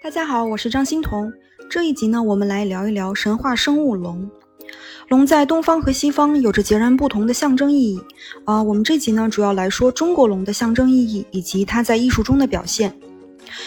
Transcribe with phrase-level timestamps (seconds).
[0.00, 1.32] 大家好，我是张欣彤。
[1.68, 4.30] 这一集呢，我们来聊一聊神话生物龙。
[5.08, 8.00] 龙在东方和西方有着截然不同的象征意义。
[8.44, 12.96] 啊，我们这集呢，主要来说中国龙的象征意义以及它在艺术中的表现。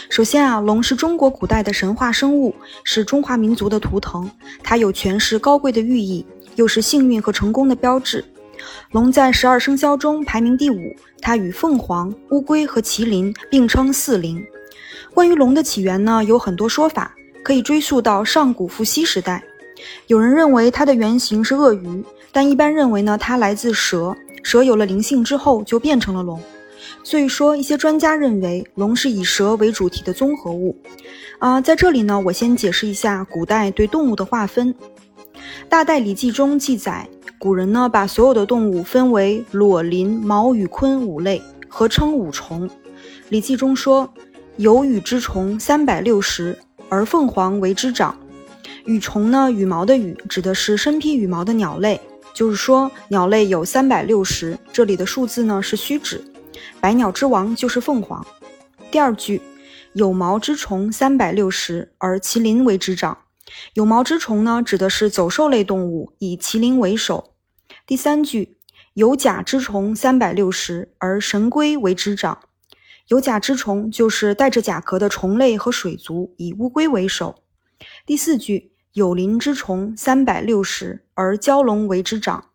[0.09, 2.56] 首先啊，龙是中国古代的神话生物，
[2.86, 4.32] 是中华民族的图腾，
[4.63, 6.26] 它有权势高贵的寓意，
[6.56, 8.24] 又是幸运和成功的标志。
[8.92, 14.42] 龙在十二生肖中排名第五，它与凤凰、乌龟和麒麟并称四灵。
[15.13, 19.43] 关于龙的起源呢，有很多说法，可以追溯到上古伏羲时代。
[20.07, 24.16] 有人认为它的原型是鳄鱼，但一般认为呢，它来自蛇。
[24.41, 26.39] 蛇有了灵性之后，就变成了龙。
[27.03, 30.75] 所以说，一些专家认为龙是以蛇为主题的综合物。
[31.39, 34.73] 啊，在这里呢，我先解释一下古代对动物的划分。
[35.67, 37.07] 《大代礼记》中记载，
[37.38, 42.67] 古人呢把所有的动物分为裸、鳞、毛、羽、鲲五类，合称五虫。
[43.30, 44.09] 《礼记》中说。
[44.61, 46.55] 有羽之虫三百六十，
[46.88, 48.15] 而凤凰为之长。
[48.85, 51.99] 羽虫呢，羽毛的羽指的是身披羽毛的鸟类，
[52.31, 54.55] 就是说鸟类有三百六十。
[54.71, 56.23] 这里的数字呢是虚指，
[56.80, 58.23] 百鸟之王就是凤凰。
[58.91, 59.41] 第二句，
[59.94, 63.17] 有毛之虫三百六十，而麒麟为之长。
[63.73, 67.33] 有毛之虫呢，指的是走兽类动物，以麒麟为首。
[67.88, 68.58] 第三句，
[68.93, 72.38] 有甲之虫三百六十，而神龟为之长。
[73.12, 77.44] 有甲之虫就是带着甲壳的虫类和水族，以乌龟为首。
[78.06, 82.52] 第四句有鳞之虫三百六十，而蛟龙为之长。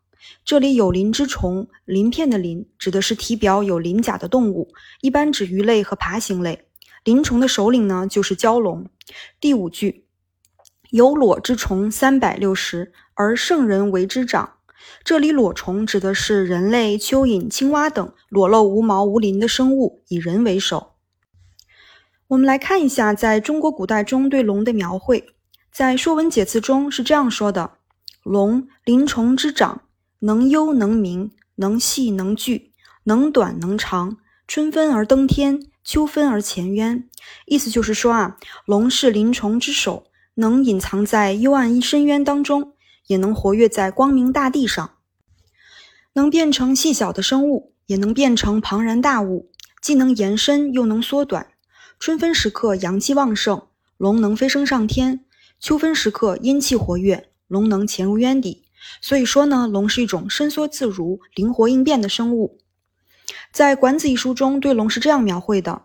[0.47, 6.65] 这里有鳞之虫，鳞片的鳞指的是体表有鳞甲的动物，一般指鱼类和爬行类。
[7.05, 8.89] 鳞虫的首领呢就是蛟龙。
[9.39, 10.07] 第五句
[10.89, 14.55] 有裸之虫三百六十，而圣人为之长。
[15.05, 20.95] 这里裸虫指的是人类、蚯蚓、青蛙等裸露无毛无鳞的生物，以人为首。
[22.29, 25.29] 我们来看一下在中国古代中对龙的描绘，
[25.71, 27.75] 在《说文解字》中是这样说的
[28.25, 29.83] ：“龙，鳞虫之长，
[30.19, 32.73] 能幽能明，能细能聚，
[33.05, 34.17] 能短能长。
[34.49, 37.09] 春分而登天，秋分而潜渊。”
[37.47, 42.73] 意思就是说啊，龙是鳞虫之首，能隐藏在幽暗深渊当中。
[43.07, 44.97] 也能活跃在光明大地上，
[46.15, 49.51] 能变成细小的生物，也能变成庞然大物，
[49.81, 51.49] 既能延伸又能缩短。
[51.99, 55.21] 春分时刻阳气旺盛，龙能飞升上天；
[55.59, 58.65] 秋分时刻阴气活跃，龙能潜入渊底。
[59.01, 62.59] 所以说呢，龙是一种伸缩自如、灵活应变的生物。
[63.51, 65.83] 在《管子》一书中，对龙是这样描绘的：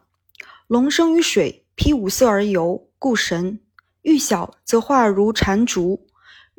[0.67, 3.59] 龙生于水，披五色而游，故神。
[4.01, 5.99] 欲小则化如蟾蜍。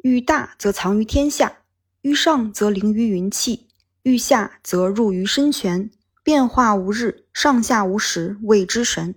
[0.02, 1.58] 欲大则藏于天下，
[2.00, 3.68] 欲上则凌于云气，
[4.02, 5.90] 欲下则入于深泉，
[6.24, 9.14] 变化无日，上下无时，谓之神。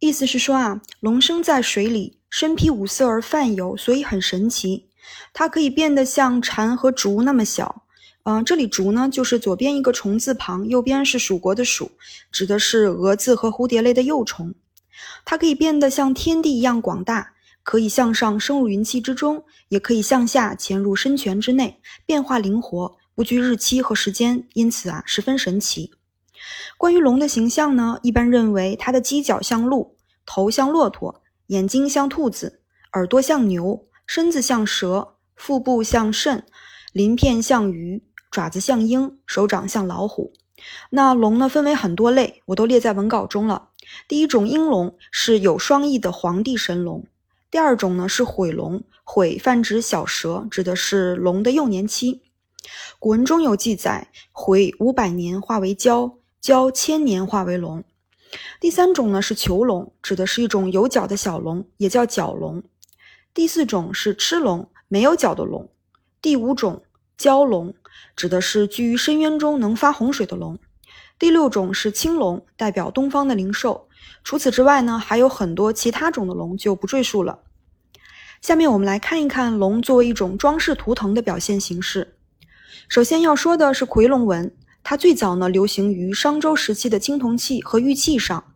[0.00, 4.88] 意思是说啊，龙生在水里，身披五色而泛游，所以很神奇。
[5.32, 7.84] 它可以变得像蝉和竹那么小。
[8.24, 11.92] 嗯，这里竹呢，就是左边一个虫字旁，右边是蜀国的蜀，
[12.32, 14.56] 指的是蛾子和蝴蝶类的幼虫。
[15.24, 17.34] 它可以变得像天地一样广大。
[17.68, 25.90] 可以向上升入云气之中，也可以向下潜入深泉之内，变化灵活，不拘日期和时间，因此啊，十分神奇。
[26.78, 32.62] 关于龙的形象呢，一般认为它的犄角像鹿，头像骆驼，眼睛像兔子，
[32.94, 36.46] 耳朵像牛，身子像蛇，腹部像肾，
[36.94, 40.32] 鳞片像鱼，爪子像鹰，手掌像老虎。
[40.88, 43.68] 那龙呢，分为很多类，我都列在文稿中了。
[44.08, 47.06] 第一种鹰龙是有双翼的皇帝神龙。
[47.50, 52.20] 第二种呢是毁龙，毁泛指小蛇，指的是龙的幼年期。
[52.98, 57.82] 古文中有记载，毁五百年化为蛟，蛟千年化为龙。
[58.60, 62.62] 第三种呢是囚龙，指的是一种有角的小龙，也叫角龙。
[63.32, 65.70] 第四种是螭龙，没有角的龙。
[66.20, 66.82] 第五种
[67.16, 67.74] 蛟龙，
[68.14, 70.58] 指的是居于深渊中能发洪水的龙。
[71.18, 73.88] 第六种是青龙，代表东方的灵兽。
[74.22, 77.40] 除此之外呢，还有很多其他种的龙就不赘述了。
[78.40, 82.16] 下面我们来看一看龙作为一种装饰图腾的表现形式。
[82.88, 84.54] 首先要说的是夔龙纹，
[84.84, 88.52] 它最早呢流行于商周时期的青铜器和玉器上，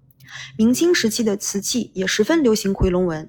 [0.56, 3.28] 明清时期的瓷器也十分流行夔龙纹。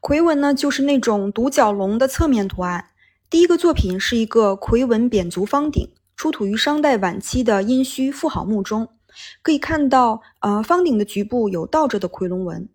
[0.00, 2.90] 夔纹呢就是那种独角龙的侧面图案。
[3.28, 8.88] 第一个作品是一个夔纹扁足方鼎，出土于商代晚期的殷墟妇好墓中。
[9.42, 12.68] 可以看到，呃，方鼎的局部有倒着的夔龙纹。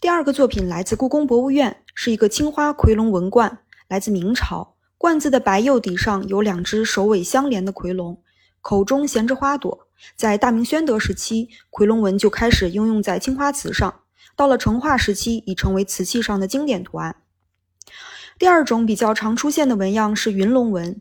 [0.00, 3.58] 第二个作品来自故宫博物院，是一个青花夔龙纹罐，
[3.88, 4.76] 来自明朝。
[4.96, 8.22] 罐子的白釉底上有两只首尾相连的夔龙，
[8.60, 9.86] 口中衔着花朵。
[10.16, 14.00] 在大明宣德时期，夔龙纹就开始应用在青花瓷上。
[14.36, 17.16] 到了成化时期已成为瓷器上的经典图案。
[18.38, 21.00] 第二种比较常出现的纹样是云龙纹，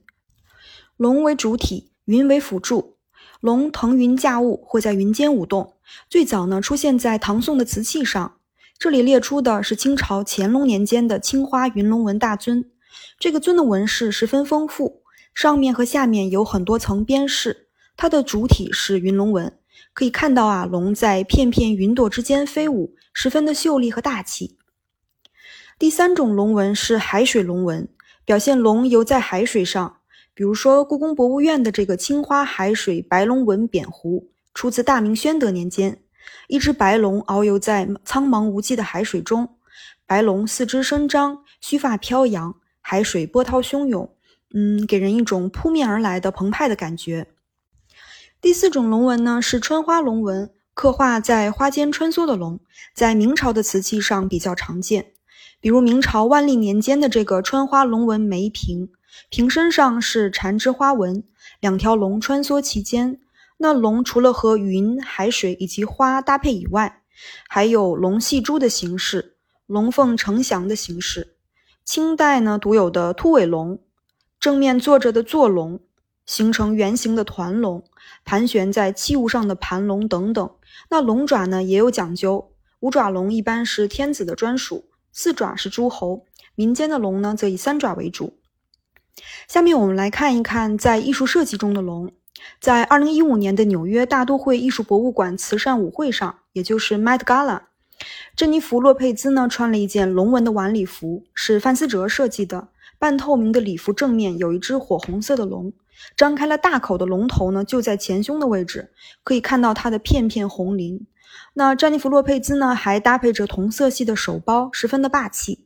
[0.99, 2.97] 龙为主体，云为辅助，
[3.39, 5.75] 龙腾云驾雾或在云间舞动。
[6.09, 8.35] 最早呢出现在唐宋的瓷器上。
[8.77, 12.69] 这里列出的是清朝乾隆年间的青花云龙纹大尊，
[13.17, 15.01] 这个尊的纹饰十分丰富，
[15.33, 17.69] 上面和下面有很多层边饰。
[17.95, 19.57] 它的主体是云龙纹，
[19.93, 24.57] 可以看到啊，龙在片片云朵之间飞舞，十分的秀丽和大气。
[25.77, 27.87] 第三种龙纹是海水龙纹，
[28.25, 29.98] 表现龙游在海水上，
[30.39, 36.01] 比如说故宫博物院的这个青花海水白龙纹扁壶，出自大明宣德年间。
[36.47, 39.57] 一只白龙遨游在苍茫无际的海水中，
[40.05, 44.09] 白龙四肢伸张，须发飘扬，海水波涛汹涌，
[44.55, 47.27] 嗯，给人一种扑面而来的澎湃的感觉。
[48.39, 52.61] 第四种龙纹呢是穿花龙纹，刻画在花间穿梭的龙，
[52.95, 55.07] 在明朝的瓷器上比较常见，
[55.59, 58.89] 比如明朝万历年间的这个穿花龙纹梅瓶，
[59.29, 61.23] 瓶身上是缠枝花纹，
[61.59, 63.19] 两条龙穿梭其间。
[63.57, 67.01] 那龙除了和云、海水以及花搭配以外，
[67.47, 69.35] 还有龙戏珠的形式、
[69.67, 71.35] 龙凤呈祥的形式。
[71.83, 73.79] 清代呢独有的凸尾龙，
[74.39, 75.81] 正面坐着的坐龙，
[76.25, 77.83] 形成圆形的团龙，
[78.23, 80.49] 盘旋在器物上的盘龙等等。
[80.89, 88.38] 那龙爪呢也有讲究，五爪龙一般是天子的专属，四爪是诸侯，民间的龙呢则以三爪为主。
[89.47, 92.11] 下面我们来看一看在艺术设计中的龙。
[92.61, 97.63] 在二零一五年的纽约大都会艺术博物馆慈善舞会上，也就是 Met Gala，
[98.33, 102.69] 珍妮弗·洛佩兹呢穿了一件龙纹的晚礼服，是范思哲设计的。
[102.97, 105.73] 半透明的礼服正面有一只火红色的龙，
[106.15, 108.91] 张开了大口的龙头呢就在前胸的位置，
[109.23, 111.07] 可以看到它的片片红鳞。
[111.55, 115.65] 那詹妮弗·洛佩兹呢还搭配着同色系的手包，十分的霸气。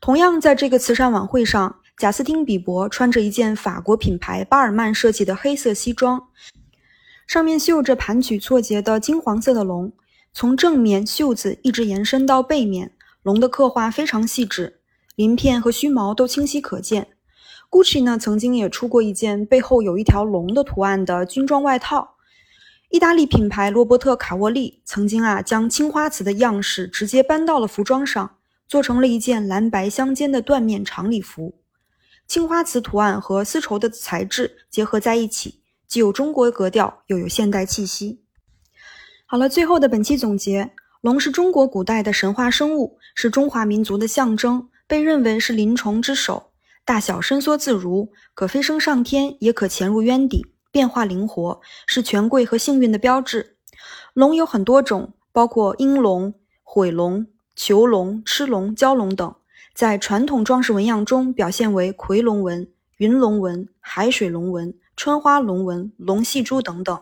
[0.00, 1.80] 同样在这个慈善晚会上。
[1.98, 6.28] 贾斯汀·比伯穿着一件法国品牌巴尔曼设计的黑色西装，
[7.26, 9.90] 上面绣着盘曲错节的金黄色的龙，
[10.34, 14.80] 从正面袖子一直延伸到背面，龙的刻画非常细致，
[15.14, 17.08] 鳞片和须毛都清晰可见。
[17.70, 22.16] Gucci 呢曾经也出过一件背后有一条龙的图案的军装外套，
[22.90, 28.36] 意大利品牌罗伯特·卡沃利曾经啊将青花瓷的样式直接搬到了服装上，
[28.68, 31.54] 做成了一件蓝白相间的缎面长礼服。
[32.26, 38.22] 青花瓷图案和丝绸的材质结合在一起，既有中国格调，又有现代气息。
[39.26, 46.50] 好了，最后的本期总结：龙是中国古代的神话生物，是中华民族的象征，被认为是灵虫之首，
[46.84, 53.56] 大小伸缩自如，可飞升上天，也可潜入渊底，变化灵活，是权贵和幸运的标志。
[54.14, 56.34] 龙有很多种，包括鹰龙、
[56.64, 59.34] 毁龙、囚龙、螭龙、蛟龙等。
[59.76, 66.98] 在传统装饰纹样中，表现为夔龙纹、云龙纹、海水龙纹、穿花龙纹、龙戏珠等等。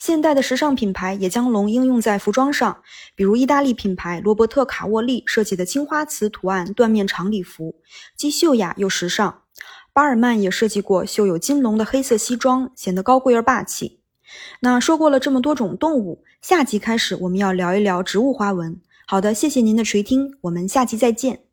[0.00, 2.82] 现代的时尚品牌也将龙应用在服装上，
[3.14, 7.76] 比如意大利品牌罗伯特卡沃利设计的青花瓷图案缎面长礼服，
[8.16, 9.42] 既秀雅又时尚。
[9.92, 14.00] 巴尔曼也设计过绣有金龙的黑色西装，显得高贵而霸气。
[14.60, 18.80] 那说过了这么多种动物，下集开始我们要聊一聊植物花纹。
[19.06, 21.49] 好的，谢谢您的垂听，我们下期再见。